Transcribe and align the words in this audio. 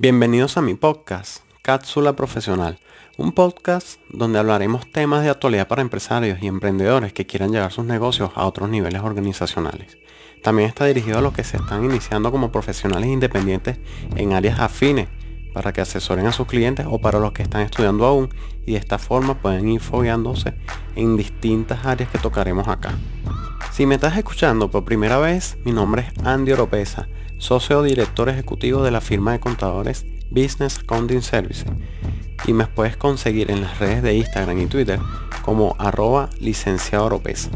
Bienvenidos 0.00 0.56
a 0.56 0.62
mi 0.62 0.74
podcast, 0.74 1.42
Cápsula 1.60 2.12
Profesional, 2.12 2.78
un 3.16 3.32
podcast 3.32 3.98
donde 4.10 4.38
hablaremos 4.38 4.88
temas 4.92 5.24
de 5.24 5.30
actualidad 5.30 5.66
para 5.66 5.82
empresarios 5.82 6.38
y 6.40 6.46
emprendedores 6.46 7.12
que 7.12 7.26
quieran 7.26 7.50
llevar 7.50 7.72
sus 7.72 7.84
negocios 7.84 8.30
a 8.36 8.46
otros 8.46 8.70
niveles 8.70 9.02
organizacionales. 9.02 9.98
También 10.40 10.68
está 10.68 10.84
dirigido 10.84 11.18
a 11.18 11.20
los 11.20 11.32
que 11.32 11.42
se 11.42 11.56
están 11.56 11.84
iniciando 11.84 12.30
como 12.30 12.52
profesionales 12.52 13.08
independientes 13.08 13.80
en 14.14 14.34
áreas 14.34 14.60
afines 14.60 15.08
para 15.52 15.72
que 15.72 15.80
asesoren 15.80 16.28
a 16.28 16.32
sus 16.32 16.46
clientes 16.46 16.86
o 16.88 17.00
para 17.00 17.18
los 17.18 17.32
que 17.32 17.42
están 17.42 17.62
estudiando 17.62 18.06
aún 18.06 18.28
y 18.64 18.74
de 18.74 18.78
esta 18.78 19.00
forma 19.00 19.42
pueden 19.42 19.68
ir 19.68 19.80
fogueándose 19.80 20.54
en 20.94 21.16
distintas 21.16 21.84
áreas 21.84 22.08
que 22.08 22.18
tocaremos 22.18 22.68
acá. 22.68 22.96
Si 23.72 23.86
me 23.86 23.94
estás 23.94 24.16
escuchando 24.16 24.70
por 24.70 24.84
primera 24.84 25.18
vez, 25.18 25.56
mi 25.64 25.72
nombre 25.72 26.02
es 26.08 26.26
Andy 26.26 26.52
Oropesa 26.52 27.08
socio 27.38 27.84
director 27.84 28.28
ejecutivo 28.28 28.82
de 28.82 28.90
la 28.90 29.00
firma 29.00 29.32
de 29.32 29.38
contadores 29.38 30.04
Business 30.30 30.80
Accounting 30.80 31.22
Services 31.22 31.66
y 32.46 32.52
me 32.52 32.66
puedes 32.66 32.96
conseguir 32.96 33.50
en 33.50 33.60
las 33.60 33.78
redes 33.78 34.02
de 34.02 34.14
Instagram 34.14 34.58
y 34.58 34.66
Twitter 34.66 34.98
como 35.42 35.76
arroba 35.78 36.30
licenciado 36.40 37.06
Oropesa. 37.06 37.50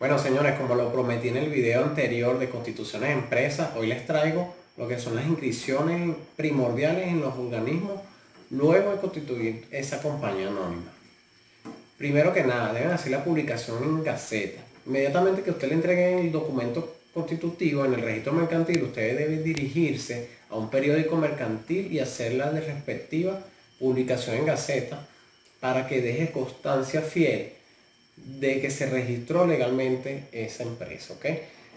Bueno 0.00 0.18
señores, 0.18 0.58
como 0.58 0.74
lo 0.74 0.92
prometí 0.92 1.28
en 1.28 1.36
el 1.36 1.50
video 1.50 1.84
anterior 1.84 2.38
de 2.38 2.50
constituciones 2.50 3.08
de 3.08 3.14
empresas, 3.14 3.70
hoy 3.76 3.86
les 3.86 4.04
traigo 4.04 4.52
lo 4.78 4.86
que 4.86 4.98
son 4.98 5.16
las 5.16 5.26
inscripciones 5.26 6.14
primordiales 6.36 7.08
en 7.08 7.20
los 7.20 7.36
organismos 7.36 8.00
luego 8.50 8.92
de 8.92 9.00
constituir 9.00 9.66
esa 9.70 10.00
compañía 10.00 10.48
anónima. 10.48 10.92
Primero 11.98 12.32
que 12.32 12.44
nada, 12.44 12.72
deben 12.72 12.92
hacer 12.92 13.10
la 13.10 13.24
publicación 13.24 13.82
en 13.82 14.04
Gaceta. 14.04 14.62
Inmediatamente 14.86 15.42
que 15.42 15.50
usted 15.50 15.68
le 15.68 15.74
entregue 15.74 16.20
el 16.20 16.32
documento 16.32 16.96
constitutivo 17.12 17.84
en 17.84 17.94
el 17.94 18.02
registro 18.02 18.32
mercantil, 18.32 18.84
usted 18.84 19.18
debe 19.18 19.42
dirigirse 19.42 20.28
a 20.48 20.56
un 20.56 20.70
periódico 20.70 21.16
mercantil 21.16 21.92
y 21.92 21.98
hacer 21.98 22.34
la 22.34 22.52
de 22.52 22.60
respectiva 22.60 23.40
publicación 23.80 24.36
en 24.36 24.46
Gaceta 24.46 25.06
para 25.60 25.88
que 25.88 26.00
deje 26.00 26.30
constancia 26.30 27.02
fiel 27.02 27.52
de 28.16 28.60
que 28.60 28.70
se 28.70 28.86
registró 28.86 29.46
legalmente 29.46 30.24
esa 30.30 30.62
empresa. 30.62 31.14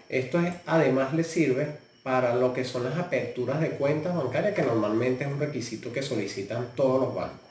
Esto 0.08 0.40
es, 0.40 0.54
además 0.66 1.14
le 1.14 1.24
sirve 1.24 1.68
para 2.04 2.36
lo 2.36 2.54
que 2.54 2.66
son 2.66 2.84
las 2.84 2.98
aperturas 2.98 3.62
de 3.62 3.72
cuentas 3.72 4.16
bancarias, 4.16 4.56
que 4.56 4.64
normalmente 4.64 5.24
es 5.24 5.32
un 5.32 5.40
requisito 5.40 5.92
que 5.94 6.02
solicitan 6.02 6.70
todos 6.76 7.00
los 7.00 7.16
bancos. 7.16 7.50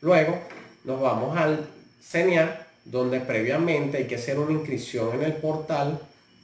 Luego 0.00 0.38
nos 0.84 1.00
vamos 1.00 1.36
al 1.36 1.68
CENIA, 2.02 2.66
donde 2.84 3.20
previamente 3.20 3.98
hay 3.98 4.06
que 4.06 4.16
hacer 4.16 4.38
una 4.38 4.52
inscripción 4.52 5.14
en 5.14 5.22
el 5.22 5.34
portal, 5.34 6.00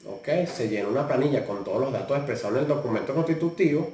¿ok? 0.07 0.47
Se 0.47 0.69
llena 0.69 0.89
una 0.89 1.09
planilla 1.09 1.45
con 1.45 1.65
todos 1.65 1.81
los 1.81 1.93
datos 1.93 2.17
expresados 2.17 2.57
en 2.57 2.63
el 2.63 2.69
documento 2.69 3.15
constitutivo, 3.15 3.91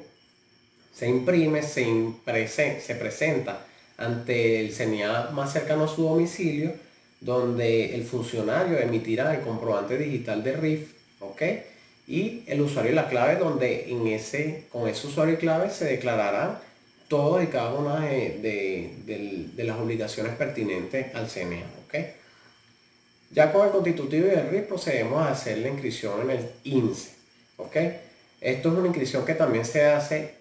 se 0.93 1.09
imprime, 1.09 1.63
se, 1.63 2.81
se 2.81 2.95
presenta 2.95 3.65
ante 3.97 4.61
el 4.61 4.73
CENIA 4.73 5.31
más 5.33 5.53
cercano 5.53 5.85
a 5.85 5.89
su 5.89 6.03
domicilio, 6.03 6.73
donde 7.21 7.95
el 7.95 8.05
funcionario 8.05 8.79
emitirá 8.79 9.35
el 9.35 9.41
comprobante 9.41 9.97
digital 9.97 10.45
de 10.45 10.53
RIF, 10.53 10.93
¿ok? 11.21 11.43
Y 12.07 12.43
el 12.47 12.61
usuario 12.61 12.93
y 12.93 12.95
la 12.95 13.09
clave 13.09 13.37
donde 13.37 13.91
en 13.91 14.07
ese, 14.07 14.65
con 14.71 14.89
ese 14.89 15.07
usuario 15.07 15.35
y 15.35 15.39
clave 15.39 15.71
se 15.71 15.87
declararán 15.87 16.59
todas 17.09 17.45
y 17.45 17.47
cada 17.49 17.75
una 17.75 18.01
de, 18.01 19.55
las 19.57 19.79
obligaciones 19.79 20.35
pertinentes 20.37 21.15
al 21.15 21.29
CNA. 21.29 21.65
Ya 23.31 23.53
con 23.53 23.67
el 23.67 23.73
constitutivo 23.73 24.29
y 24.29 24.31
el 24.31 24.49
RIF 24.49 24.65
procedemos 24.65 25.21
a 25.21 25.33
hacer 25.33 25.59
la 25.59 25.69
inscripción 25.69 26.23
en 26.23 26.31
el 26.31 26.51
INSE. 26.65 27.11
Esto 28.41 28.69
es 28.69 28.75
una 28.79 28.87
inscripción 28.87 29.25
que 29.25 29.35
también 29.35 29.65
se 29.65 29.85
hace 29.87 30.35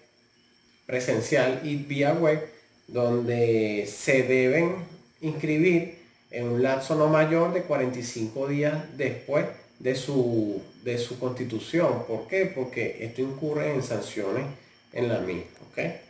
presencial 0.86 1.60
y 1.64 1.76
vía 1.76 2.12
web 2.12 2.46
donde 2.86 3.88
se 3.90 4.22
deben 4.24 4.76
inscribir 5.22 5.98
en 6.30 6.48
un 6.48 6.62
lapso 6.62 6.94
no 6.94 7.08
mayor 7.08 7.52
de 7.54 7.62
45 7.62 8.48
días 8.48 8.96
después 8.96 9.46
de 9.84 9.94
su, 9.94 10.62
de 10.82 10.96
su 10.96 11.18
constitución. 11.18 12.04
¿Por 12.08 12.26
qué? 12.26 12.46
Porque 12.46 13.04
esto 13.04 13.20
incurre 13.20 13.74
en 13.74 13.82
sanciones 13.82 14.46
en 14.94 15.08
la 15.10 15.18
misma. 15.18 15.44
¿okay? 15.70 16.00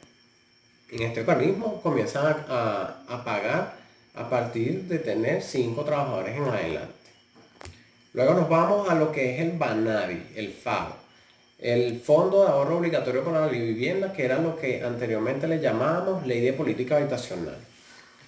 En 0.93 1.03
este 1.03 1.21
organismo 1.23 1.83
comienzan 1.83 2.37
a, 2.49 3.23
pagar 3.25 3.75
a 4.15 4.31
partir 4.31 4.85
de 4.85 5.01
tener 5.01 5.43
cinco 5.43 5.85
trabajadores 5.85 6.37
en 6.37 6.45
adelante. 6.45 6.95
Luego 8.13 8.35
nos 8.35 8.49
vamos 8.49 8.89
a 8.89 8.95
lo 8.95 9.11
que 9.11 9.35
es 9.35 9.41
el 9.41 9.59
BANAVI, 9.59 10.23
el 10.37 10.53
FAO, 10.53 10.95
el 11.59 12.01
Fondo 12.01 12.45
de 12.45 12.51
Ahorro 12.51 12.79
Obligatorio 12.79 13.25
para 13.25 13.41
la 13.41 13.49
Vivienda, 13.49 14.13
que 14.13 14.25
era 14.25 14.39
lo 14.39 14.57
que 14.57 14.85
anteriormente 14.85 15.49
le 15.49 15.59
llamábamos 15.59 16.25
Ley 16.25 16.43
de 16.43 16.53
Política 16.53 16.99
Habitacional. 16.99 17.59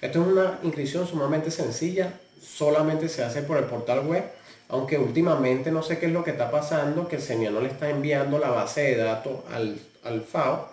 Esto 0.00 0.22
es 0.22 0.26
una 0.26 0.58
inscripción 0.64 1.06
sumamente 1.06 1.52
sencilla, 1.52 2.18
solamente 2.42 3.08
se 3.08 3.22
hace 3.22 3.42
por 3.42 3.58
el 3.58 3.64
portal 3.66 4.00
web 4.00 4.24
aunque 4.68 4.98
últimamente 4.98 5.70
no 5.70 5.82
sé 5.82 5.98
qué 5.98 6.06
es 6.06 6.12
lo 6.12 6.24
que 6.24 6.32
está 6.32 6.50
pasando, 6.50 7.08
que 7.08 7.16
el 7.16 7.22
CENIA 7.22 7.50
no 7.50 7.60
le 7.60 7.68
está 7.68 7.88
enviando 7.88 8.38
la 8.38 8.50
base 8.50 8.82
de 8.82 8.96
datos 8.96 9.40
al, 9.52 9.78
FAO 10.22 10.68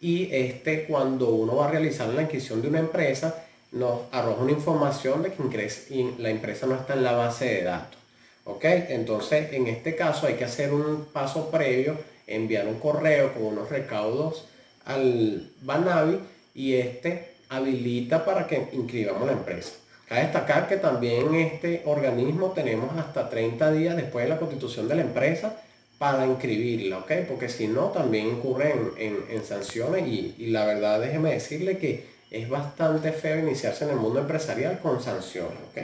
y 0.00 0.28
este 0.32 0.84
cuando 0.84 1.30
uno 1.30 1.56
va 1.56 1.66
a 1.66 1.70
realizar 1.70 2.08
la 2.08 2.22
inscripción 2.22 2.62
de 2.62 2.68
una 2.68 2.78
empresa 2.78 3.44
nos 3.72 4.02
arroja 4.12 4.42
una 4.42 4.52
información 4.52 5.22
de 5.22 5.32
que 5.32 6.14
la 6.18 6.30
empresa 6.30 6.66
no 6.66 6.76
está 6.76 6.94
en 6.94 7.02
la 7.02 7.12
base 7.12 7.46
de 7.46 7.62
datos. 7.64 7.98
¿Ok? 8.44 8.64
Entonces 8.64 9.52
en 9.52 9.66
este 9.66 9.96
caso 9.96 10.26
hay 10.28 10.34
que 10.34 10.44
hacer 10.44 10.72
un 10.72 11.06
paso 11.12 11.50
previo, 11.50 11.98
enviar 12.26 12.66
un 12.68 12.78
correo 12.78 13.34
con 13.34 13.44
unos 13.44 13.68
recaudos 13.68 14.44
al 14.84 15.50
Banavi 15.62 16.20
y 16.54 16.74
este 16.74 17.34
habilita 17.48 18.24
para 18.24 18.46
que 18.46 18.68
inscribamos 18.72 19.26
la 19.26 19.32
empresa. 19.32 19.72
Cabe 20.08 20.22
destacar 20.22 20.68
que 20.68 20.76
también 20.76 21.34
en 21.34 21.34
este 21.34 21.82
organismo 21.84 22.52
tenemos 22.52 22.96
hasta 22.96 23.28
30 23.28 23.72
días 23.72 23.96
después 23.96 24.24
de 24.24 24.28
la 24.28 24.38
constitución 24.38 24.86
de 24.86 24.94
la 24.94 25.02
empresa 25.02 25.56
para 25.98 26.26
inscribirla, 26.26 26.98
¿ok? 26.98 27.12
Porque 27.28 27.48
si 27.48 27.66
no, 27.66 27.86
también 27.86 28.28
incurre 28.28 28.74
en, 28.98 29.44
sanciones 29.44 30.06
y, 30.06 30.46
la 30.46 30.64
verdad 30.64 31.00
déjeme 31.00 31.32
decirle 31.32 31.78
que 31.78 32.06
es 32.30 32.48
bastante 32.48 33.12
feo 33.12 33.38
iniciarse 33.38 33.84
en 33.84 33.90
el 33.90 33.96
mundo 33.96 34.20
empresarial 34.20 34.78
con 34.78 35.02
sanciones, 35.02 35.58
¿ok? 35.70 35.82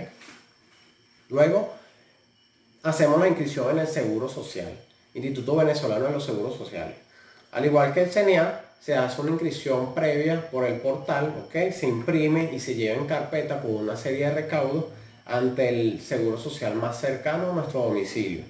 Luego, 1.30 1.72
hacemos 2.82 3.18
la 3.18 3.28
inscripción 3.28 3.70
en 3.70 3.78
el 3.80 3.88
Seguro 3.88 4.28
Social, 4.28 4.72
Instituto 5.14 5.56
Venezolano 5.56 6.06
de 6.06 6.12
los 6.12 6.24
Seguros 6.24 6.56
Sociales. 6.56 6.96
Al 7.52 7.64
igual 7.64 7.92
que 7.92 8.02
el 8.02 8.10
CNA, 8.10 8.60
se 8.84 8.96
hace 8.96 9.20
una 9.20 9.30
inscripción 9.30 9.94
previa 9.94 10.50
por 10.50 10.64
el 10.64 10.80
portal, 10.80 11.32
¿ok? 11.46 11.72
Se 11.72 11.86
imprime 11.86 12.50
y 12.52 12.58
se 12.58 12.74
lleva 12.74 12.96
en 12.96 13.06
carpeta 13.06 13.62
con 13.62 13.76
una 13.76 13.96
serie 13.96 14.26
de 14.26 14.34
recaudos 14.34 14.86
ante 15.24 15.68
el 15.68 16.00
seguro 16.00 16.36
social 16.36 16.74
más 16.74 17.00
cercano 17.00 17.50
a 17.50 17.54
nuestro 17.54 17.84
domicilio. 17.84 18.42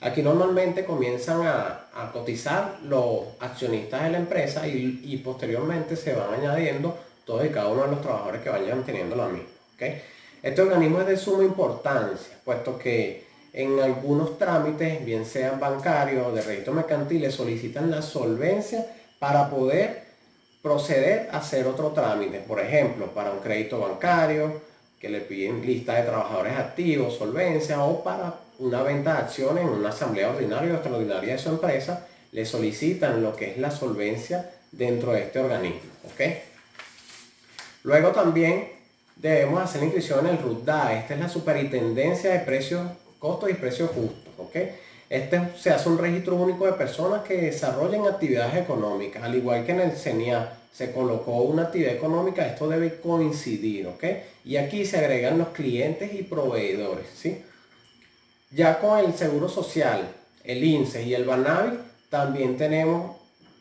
Aquí 0.00 0.22
normalmente 0.22 0.84
comienzan 0.84 1.46
a, 1.46 1.78
cotizar 2.12 2.78
los 2.84 3.22
accionistas 3.40 4.04
de 4.04 4.10
la 4.10 4.18
empresa 4.18 4.66
y, 4.66 5.20
posteriormente 5.24 5.96
se 5.96 6.14
van 6.14 6.34
añadiendo 6.34 6.96
todos 7.24 7.44
y 7.44 7.50
cada 7.50 7.68
uno 7.68 7.82
de 7.82 7.90
los 7.90 8.00
trabajadores 8.00 8.40
que 8.40 8.50
vayan 8.50 8.84
teniendo 8.84 9.16
la 9.16 9.26
misma. 9.26 9.48
¿okay? 9.74 10.00
Este 10.42 10.62
organismo 10.62 11.00
es 11.00 11.06
de 11.06 11.16
suma 11.16 11.44
importancia, 11.44 12.38
puesto 12.44 12.78
que 12.78 13.24
en 13.52 13.78
algunos 13.80 14.38
trámites, 14.38 15.04
bien 15.04 15.26
sean 15.26 15.60
bancarios 15.60 16.26
o 16.26 16.32
de 16.32 16.42
registro 16.42 16.72
mercantiles, 16.72 17.34
solicitan 17.34 17.90
la 17.90 18.00
solvencia 18.00 18.86
para 19.22 19.48
poder 19.48 20.02
proceder 20.62 21.28
a 21.30 21.36
hacer 21.36 21.64
otro 21.68 21.92
trámite. 21.92 22.40
Por 22.40 22.58
ejemplo, 22.58 23.06
para 23.14 23.30
un 23.30 23.38
crédito 23.38 23.78
bancario, 23.78 24.60
que 24.98 25.08
le 25.08 25.20
piden 25.20 25.64
lista 25.64 25.94
de 25.94 26.02
trabajadores 26.02 26.58
activos, 26.58 27.18
solvencia, 27.18 27.84
o 27.84 28.02
para 28.02 28.34
una 28.58 28.82
venta 28.82 29.12
de 29.12 29.18
acciones 29.20 29.62
en 29.62 29.70
una 29.70 29.90
asamblea 29.90 30.30
ordinaria 30.30 30.72
o 30.72 30.74
extraordinaria 30.74 31.34
de 31.34 31.38
su 31.38 31.50
empresa, 31.50 32.04
le 32.32 32.44
solicitan 32.44 33.22
lo 33.22 33.36
que 33.36 33.52
es 33.52 33.58
la 33.58 33.70
solvencia 33.70 34.50
dentro 34.72 35.12
de 35.12 35.22
este 35.22 35.38
organismo. 35.38 35.92
Luego 37.84 38.08
también 38.08 38.70
debemos 39.14 39.62
hacer 39.62 39.82
la 39.82 39.84
inscripción 39.84 40.26
en 40.26 40.34
el 40.34 40.42
RUDA. 40.42 40.98
Esta 40.98 41.14
es 41.14 41.20
la 41.20 41.28
Superintendencia 41.28 42.32
de 42.32 42.40
Precios, 42.40 42.90
Costos 43.20 43.50
y 43.50 43.54
Precios 43.54 43.88
Justos. 43.90 44.32
Este 45.12 45.38
se 45.58 45.68
hace 45.68 45.90
un 45.90 45.98
registro 45.98 46.36
único 46.36 46.64
de 46.64 46.72
personas 46.72 47.20
que 47.20 47.36
desarrollen 47.36 48.06
actividades 48.06 48.56
económicas. 48.56 49.22
Al 49.22 49.34
igual 49.34 49.66
que 49.66 49.72
en 49.72 49.80
el 49.80 49.92
CENIA 49.92 50.54
se 50.72 50.90
colocó 50.90 51.42
una 51.42 51.64
actividad 51.64 51.92
económica, 51.92 52.46
esto 52.46 52.66
debe 52.66 52.98
coincidir, 52.98 53.88
¿ok? 53.88 54.04
Y 54.46 54.56
aquí 54.56 54.86
se 54.86 54.96
agregan 54.96 55.36
los 55.36 55.48
clientes 55.48 56.14
y 56.14 56.22
proveedores, 56.22 57.04
¿sí? 57.14 57.42
Ya 58.52 58.78
con 58.78 59.00
el 59.00 59.12
Seguro 59.12 59.50
Social, 59.50 60.08
el 60.44 60.64
INSE 60.64 61.02
y 61.02 61.12
el 61.12 61.26
BANAVI, 61.26 61.78
también 62.08 62.56
tenemos 62.56 63.14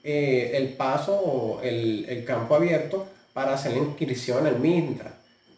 eh, 0.06 0.52
el 0.54 0.70
paso 0.70 1.20
o 1.20 1.62
el, 1.62 2.06
el, 2.08 2.24
campo 2.24 2.56
abierto 2.56 3.08
para 3.34 3.56
hacer 3.56 3.74
la 3.74 3.80
inscripción 3.80 4.48
en 4.48 4.54
el 4.54 4.60
MINTRA, 4.62 5.12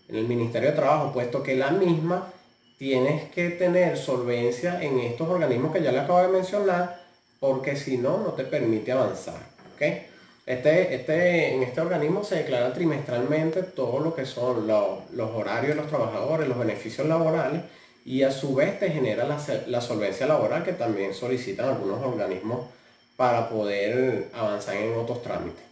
en 0.10 0.16
el 0.16 0.28
Ministerio 0.28 0.72
de 0.72 0.76
Trabajo, 0.76 1.14
puesto 1.14 1.44
que 1.44 1.56
la 1.56 1.70
misma 1.70 2.34
tienes 2.78 3.30
que 3.32 3.50
tener 3.50 3.98
solvencia 3.98 4.82
en 4.82 5.00
estos 5.00 5.30
organismos 5.30 5.74
que 5.74 5.82
ya 5.82 5.92
le 5.92 6.00
acabo 6.00 6.22
de 6.22 6.28
mencionar, 6.28 7.02
porque 7.40 7.76
si 7.76 7.98
no, 7.98 8.18
no 8.20 8.34
te 8.34 8.44
permite 8.44 8.92
avanzar. 8.92 9.40
¿okay? 9.76 10.08
Este, 10.46 10.94
este, 10.96 11.56
en 11.56 11.64
este 11.64 11.80
organismo 11.80 12.24
se 12.24 12.36
declara 12.36 12.74
trimestralmente 12.74 13.64
todo 13.64 14.00
lo 14.00 14.14
que 14.14 14.26
son 14.26 14.68
los, 14.68 15.32
horarios 15.34 15.76
de 15.76 15.82
los 15.82 15.88
trabajadores, 15.88 16.48
los 16.48 16.60
beneficios 16.60 17.08
laborales 17.08 17.62
y 18.06 18.24
a 18.24 18.32
su 18.32 18.54
vez 18.54 18.78
te 18.80 18.90
genera 18.90 19.24
la, 19.24 19.42
la 19.68 19.80
solvencia 19.80 20.28
laboral 20.28 20.64
que 20.64 20.74
también 20.74 21.14
solicitan 21.14 21.70
algunos 21.70 22.04
organismos 22.04 22.68
para 23.16 23.48
poder 23.48 24.30
avanzar 24.34 24.76
en 24.76 24.98
otros 24.98 25.22
trámites. 25.22 25.64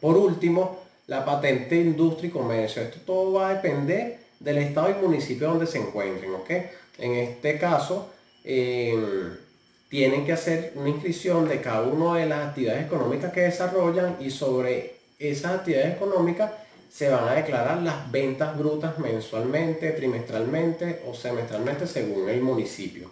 Por 0.00 0.18
último, 0.18 0.82
la 1.06 1.24
patente 1.24 1.76
industria 1.76 2.28
y 2.28 2.32
comercio. 2.32 2.82
Esto 2.82 2.98
todo 3.06 3.32
va 3.34 3.48
a 3.48 3.54
depender 3.54 4.21
del 4.42 4.58
estado 4.58 4.90
y 4.90 5.02
municipio 5.02 5.48
donde 5.48 5.66
se 5.66 5.78
encuentren, 5.78 6.34
¿ok? 6.34 6.50
En 6.98 7.14
este 7.14 7.58
caso, 7.58 8.10
eh, 8.44 8.94
tienen 9.88 10.24
que 10.24 10.32
hacer 10.32 10.72
una 10.74 10.88
inscripción 10.88 11.48
de 11.48 11.60
cada 11.60 11.82
una 11.82 12.18
de 12.18 12.26
las 12.26 12.48
actividades 12.48 12.86
económicas 12.86 13.32
que 13.32 13.42
desarrollan 13.42 14.16
y 14.20 14.30
sobre 14.30 14.96
esas 15.18 15.52
actividades 15.60 15.96
económicas 15.96 16.50
se 16.90 17.08
van 17.08 17.28
a 17.28 17.34
declarar 17.34 17.82
las 17.82 18.10
ventas 18.10 18.56
brutas 18.58 18.98
mensualmente, 18.98 19.92
trimestralmente 19.92 21.02
o 21.06 21.14
semestralmente 21.14 21.86
según 21.86 22.28
el 22.28 22.42
municipio. 22.42 23.10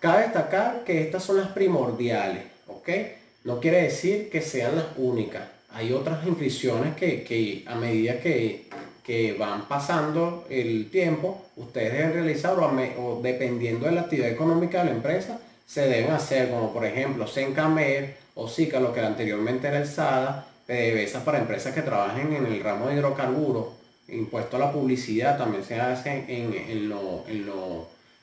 Cabe 0.00 0.22
destacar 0.22 0.82
que 0.84 1.02
estas 1.02 1.22
son 1.22 1.38
las 1.38 1.48
primordiales, 1.48 2.42
¿ok? 2.66 2.88
No 3.44 3.60
quiere 3.60 3.82
decir 3.82 4.28
que 4.28 4.40
sean 4.40 4.76
las 4.76 4.86
únicas. 4.96 5.48
Hay 5.70 5.92
otras 5.92 6.26
inscripciones 6.26 6.96
que, 6.96 7.64
a 7.66 7.74
medida 7.76 8.20
que, 8.20 8.68
van 9.38 9.68
pasando 9.68 10.46
el 10.50 10.90
tiempo, 10.90 11.44
ustedes 11.56 11.92
deben 11.92 12.12
realizar 12.12 12.56
o, 12.58 13.20
dependiendo 13.22 13.86
de 13.86 13.92
la 13.92 14.02
actividad 14.02 14.30
económica 14.30 14.80
de 14.80 14.86
la 14.86 14.96
empresa, 14.96 15.38
se 15.66 15.82
deben 15.82 16.12
hacer, 16.12 16.50
como 16.50 16.72
por 16.72 16.84
ejemplo 16.84 17.26
Sencamer 17.26 18.16
o 18.34 18.48
SICA, 18.48 18.80
lo 18.80 18.92
que 18.92 19.00
anteriormente 19.00 19.68
era 19.68 19.78
el 19.78 19.86
SADA, 19.86 20.46
PDVSA 20.66 21.24
para 21.24 21.38
empresas 21.38 21.72
que 21.74 21.82
trabajen 21.82 22.32
en 22.32 22.46
el 22.46 22.60
ramo 22.62 22.88
de 22.88 22.94
hidrocarburos, 22.94 23.66
impuesto 24.08 24.56
a 24.56 24.60
la 24.60 24.72
publicidad 24.72 25.38
también 25.38 25.64
se 25.64 25.80
hace 25.80 26.24
en, 26.28 26.52
en, 26.52 26.88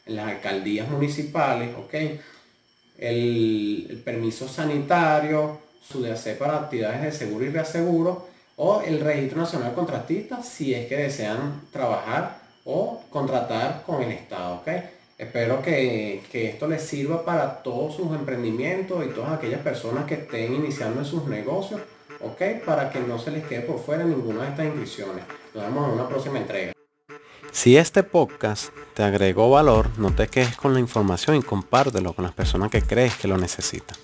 las 0.06 0.28
alcaldías 0.28 0.90
municipales, 0.90 1.70
¿ok? 1.78 1.94
el, 2.98 4.02
permiso 4.04 4.48
sanitario, 4.48 5.60
su 5.82 6.02
DAC 6.02 6.38
para 6.38 6.58
actividades 6.58 7.02
de 7.02 7.12
seguro 7.12 7.46
y 7.46 7.50
reaseguro 7.50 8.33
o 8.56 8.82
el 8.82 9.00
registro 9.00 9.42
nacional 9.42 9.74
contratista 9.74 10.44
si 10.44 10.74
es 10.74 10.88
que 10.88 10.98
desean 10.98 11.62
trabajar 11.72 12.42
o 12.66 13.02
contratar 13.10 13.84
con 13.86 14.02
el 14.02 14.12
Estado. 14.12 14.56
¿okay? 14.56 14.84
Espero 15.18 15.62
que, 15.62 16.22
esto 16.32 16.68
les 16.68 16.82
sirva 16.82 17.24
para 17.24 17.64
todos 17.64 17.96
sus 17.96 18.08
emprendimientos 18.16 19.06
y 19.06 19.10
todas 19.10 19.34
aquellas 19.34 19.62
personas 19.62 20.06
que 20.06 20.16
estén 20.16 20.54
iniciando 20.54 21.00
en 21.00 21.06
sus 21.06 21.26
negocios, 21.26 21.82
¿ok? 22.22 22.64
para 22.66 22.90
que 22.90 23.00
no 23.00 23.20
se 23.20 23.32
les 23.32 23.46
quede 23.46 23.62
por 23.62 23.80
fuera 23.80 24.04
ninguna 24.04 24.44
de 24.44 24.50
estas 24.50 24.66
inscripciones. 24.66 25.24
Nos 25.54 25.64
vemos 25.64 25.88
en 25.88 25.94
una 25.94 26.08
próxima 26.08 26.40
entrega. 26.40 26.74
Si 27.52 27.78
este 27.78 28.02
podcast 28.02 28.74
te 28.96 29.04
agregó 29.04 29.52
valor, 29.52 29.88
no 29.98 30.14
te 30.14 30.28
quejes 30.28 30.58
con 30.58 30.74
la 30.74 30.80
información 30.80 31.36
y 31.36 31.44
compártelo 31.44 32.14
con 32.14 32.24
las 32.24 32.34
personas 32.34 32.72
que 32.72 32.82
crees 32.82 33.16
que 33.16 33.28
lo 33.28 33.38
necesitan. 33.38 33.96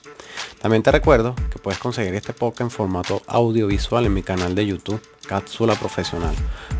También 0.61 0.83
te 0.83 0.91
recuerdo 0.91 1.35
que 1.51 1.59
puedes 1.59 1.79
conseguir 1.79 2.13
este 2.15 2.33
podcast 2.33 2.61
en 2.61 2.71
formato 2.71 3.21
audiovisual 3.27 4.05
en 4.05 4.13
mi 4.13 4.23
canal 4.23 4.55
de 4.55 4.65
YouTube, 4.65 5.01
Cápsula 5.27 5.75
Profesional, 5.75 6.33